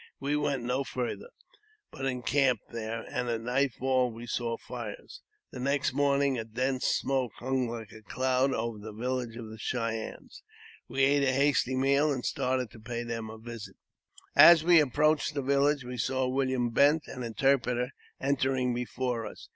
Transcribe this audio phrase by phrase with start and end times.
[0.19, 1.29] We went no farther,
[1.91, 5.21] but encamped there, and at nightfall we saw fires.
[5.51, 8.95] The next morning a dense smoke hung like a cloud over the •23 354 AUTOBIOGBAPHY
[8.95, 10.43] OF village of the Cheyennes;
[10.87, 13.75] we ate a hasty meal, and started to, pay them a visit.
[14.35, 17.89] As we approached the village we saw William Bent, an in terpreter,
[18.19, 19.49] entering before us.